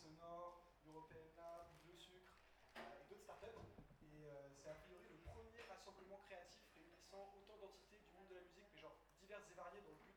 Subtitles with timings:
[0.00, 2.32] Sonore, European Lab, Bleu Sucre
[2.76, 3.60] euh, et d'autres startups.
[4.00, 8.34] Et euh, c'est a priori le premier rassemblement créatif réunissant autant d'entités du monde de
[8.34, 10.09] la musique, mais genre diverses et variées dans le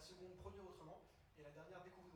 [0.00, 1.04] la seconde Produire autrement,
[1.36, 2.09] et la dernière Découvrir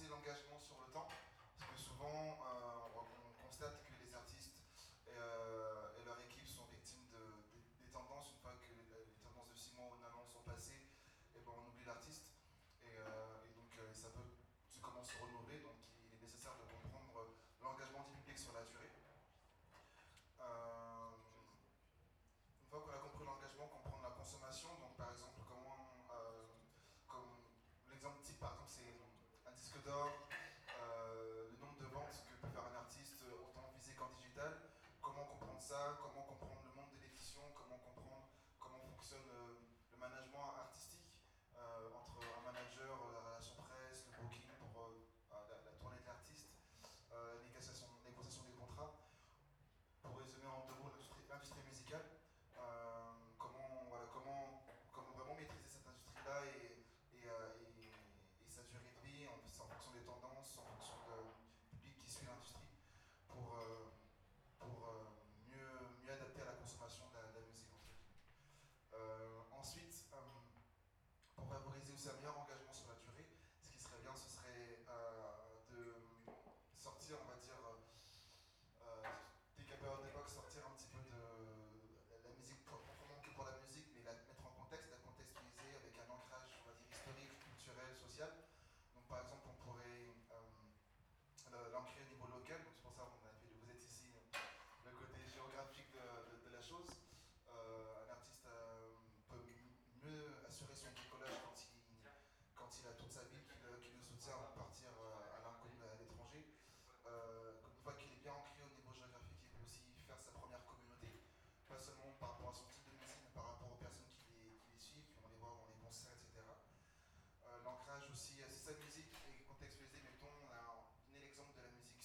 [0.00, 1.06] l'engagement sur le temps.
[1.58, 3.91] Parce que souvent, euh, on constate que
[35.72, 38.28] comment comprendre le monde de l'édition, comment comprendre
[38.60, 39.61] comment fonctionne euh,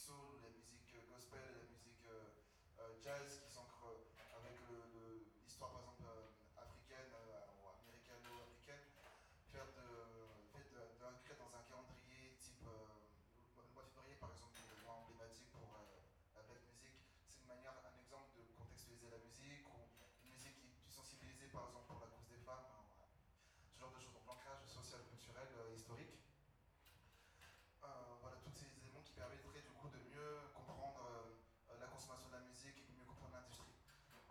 [0.08, 0.47] solle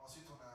[0.06, 0.45] Ensuite, on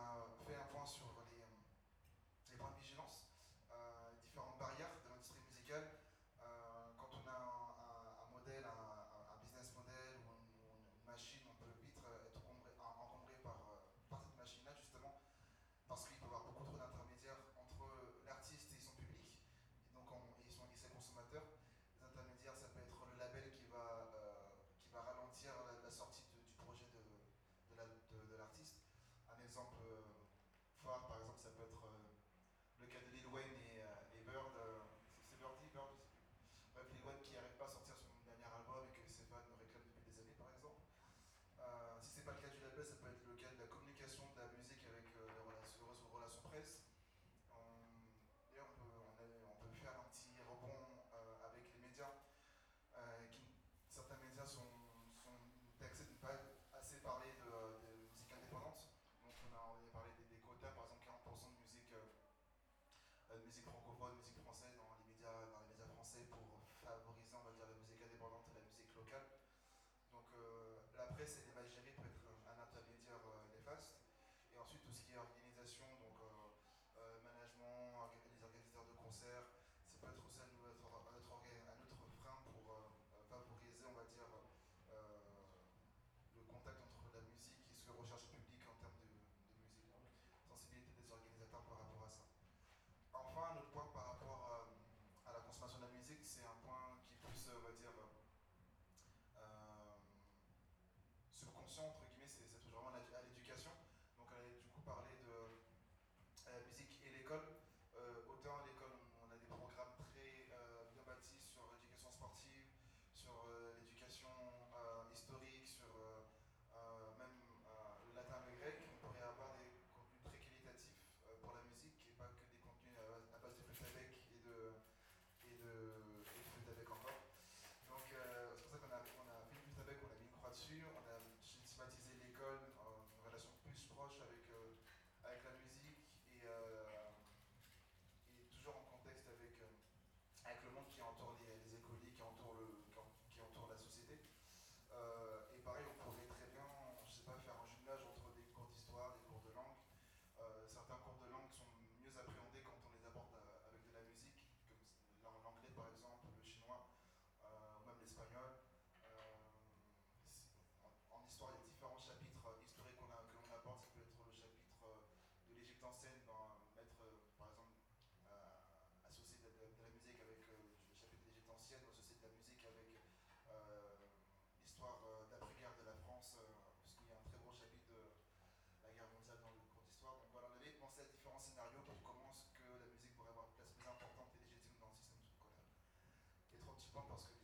[186.93, 187.41] pas parce que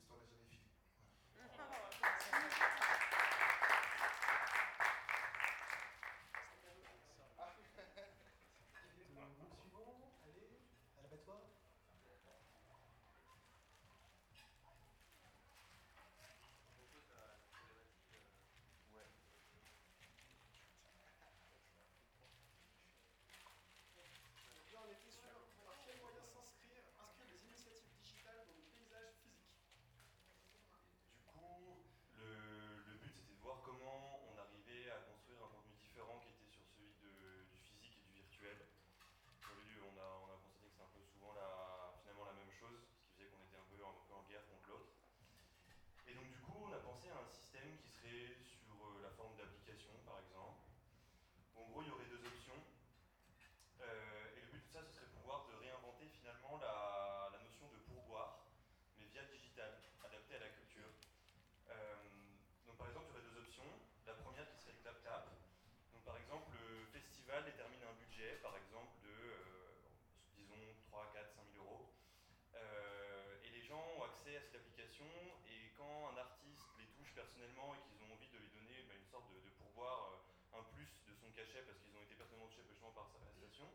[75.06, 78.98] et quand un artiste les touche personnellement et qu'ils ont envie de lui donner bah,
[78.98, 82.16] une sorte de, de pourboire, euh, un plus de son cachet parce qu'ils ont été
[82.16, 83.70] personnellement touchés par sa réalisation,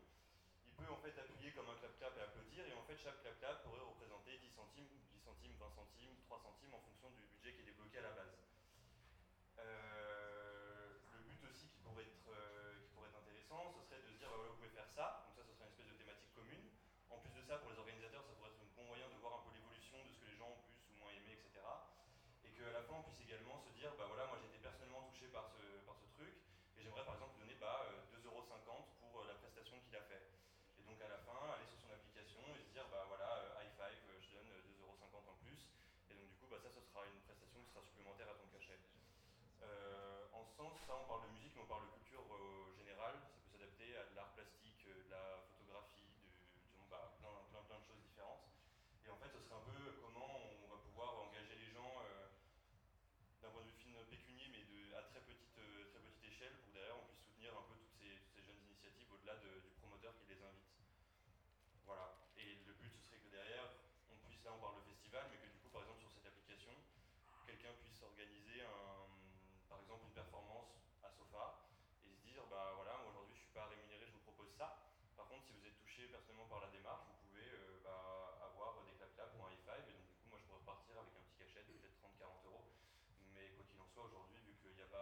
[0.67, 3.63] il peut en fait appuyer comme un clap-clap et applaudir et en fait chaque clap-clap
[3.63, 7.61] pourrait représenter 10 centimes, 10 centimes, 20 centimes, 3 centimes en fonction du budget qui
[7.61, 8.42] est débloqué à la base.
[40.93, 41.32] São Paulo
[76.53, 80.29] par la démarche, vous pouvez euh, bah, avoir des clap-clap ou un donc du coup,
[80.29, 82.69] moi je pourrais repartir avec un petit cachet de peut-être 30-40 euros.
[83.33, 84.92] Mais quoi qu'il en soit, aujourd'hui, vu qu'il n'y a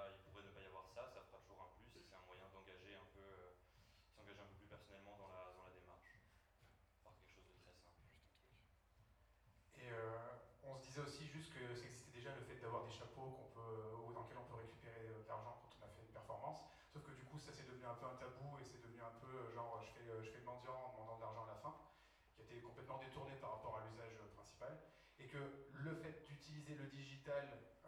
[23.00, 24.78] détourné par rapport à l'usage euh, principal,
[25.20, 25.38] et que
[25.74, 27.46] le fait d'utiliser le digital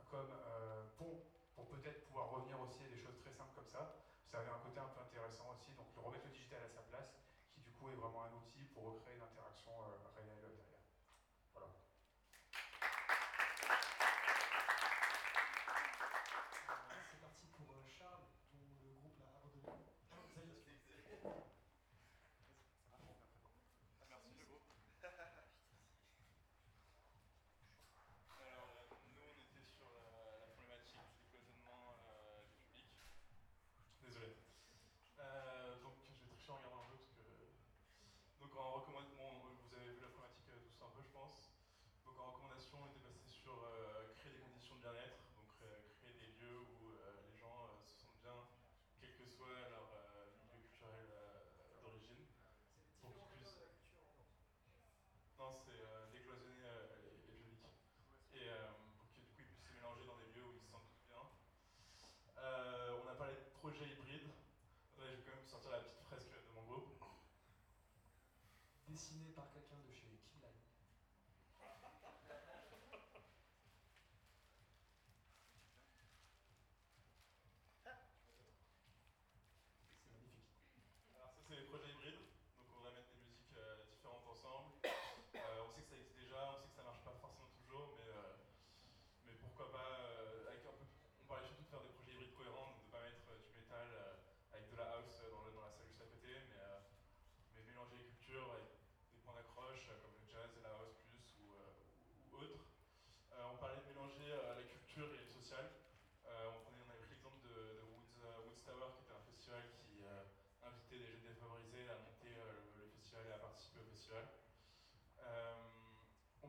[0.10, 1.24] comme euh, pont
[1.56, 3.98] pour peut-être pouvoir revenir aussi à des choses très simples comme ça,
[4.30, 6.82] ça avait un côté un peu intéressant aussi, donc de remettre le digital à sa
[6.82, 7.18] place,
[7.50, 8.43] qui du coup est vraiment un outil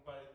[0.05, 0.34] by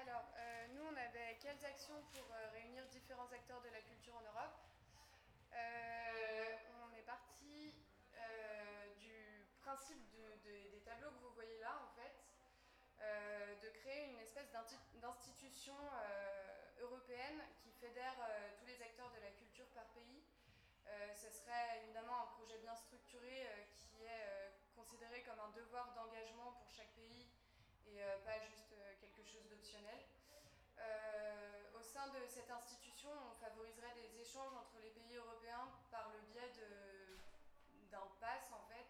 [0.00, 0.24] Alors,
[0.72, 4.56] nous, on avait quelles actions pour réunir différents acteurs de la culture en Europe?
[5.52, 7.74] On est parti
[8.98, 10.00] du principe
[10.42, 12.16] des tableaux que vous voyez là, en fait,
[13.60, 14.50] de créer une espèce
[14.94, 15.76] d'institution
[16.78, 18.16] européenne qui fédère
[18.58, 20.24] tous les acteurs de la culture par pays.
[21.12, 26.70] ce serait évidemment un projet bien structuré qui est considéré comme un devoir d'engagement pour
[26.70, 27.28] chaque pays
[27.86, 28.59] et pas juste
[29.80, 30.04] d'optionnel.
[31.74, 36.20] au sein de cette institution, on favoriserait des échanges entre les pays européens par le
[36.32, 36.52] biais
[37.90, 38.86] d'un pass en fait,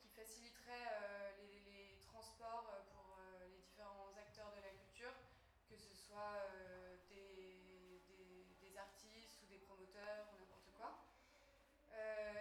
[0.00, 5.14] qui faciliterait les, les, transports pour les différents acteurs de la culture,
[5.68, 6.38] que ce soit
[7.08, 8.02] des,
[8.60, 10.98] des, artistes ou des promoteurs ou n'importe quoi.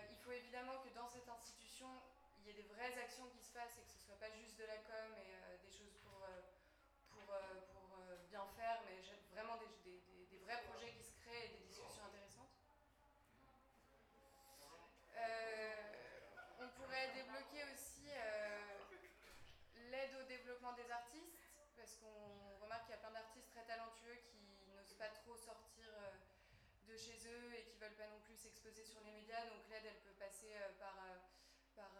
[0.09, 1.88] il faut évidemment que dans cette institution,
[2.39, 4.31] il y ait des vraies actions qui se fassent et que ce ne soit pas
[4.31, 6.25] juste de la com et des choses pour,
[7.13, 7.23] pour,
[7.73, 7.83] pour
[8.33, 8.97] bien faire, mais
[9.31, 12.50] vraiment des, des, des, vrais projets qui se créent et des discussions intéressantes.
[16.59, 18.09] on pourrait débloquer aussi
[19.91, 21.38] l'aide au développement des artistes,
[21.77, 25.89] parce qu'on remarque qu'il y a plein d'artistes très talentueux qui n'osent pas trop sortir
[26.88, 29.88] de chez eux et qui veulent pas non plus s'exposer sur les médias, donc l'aide
[29.88, 31.00] elle peut passer par,
[31.75, 31.95] par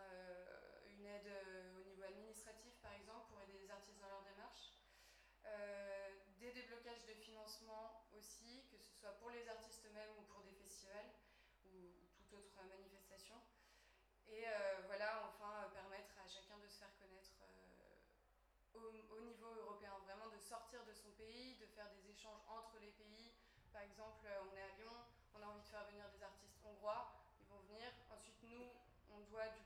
[0.92, 1.32] une aide
[1.80, 4.76] au niveau administratif par exemple pour aider les artistes dans leur démarche.
[5.46, 6.10] Euh,
[6.40, 10.54] des déblocages de financement aussi, que ce soit pour les artistes eux-mêmes ou pour des
[10.54, 11.12] festivals
[11.66, 13.36] ou, ou toute autre manifestation.
[14.28, 17.32] Et euh, voilà, enfin, permettre à chacun de se faire connaître
[18.74, 22.80] au, au, niveau européen, vraiment de sortir de son pays, de faire des échanges entre
[22.80, 23.32] les pays.
[23.72, 24.96] Par exemple, on est à Lyon,
[25.36, 27.92] on a envie de faire venir des artistes hongrois, ils vont venir.
[28.12, 28.72] Ensuite, nous,
[29.34, 29.63] doit du